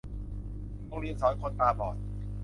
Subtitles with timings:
[0.85, 1.95] โรงเรียนสอนคนตาบอด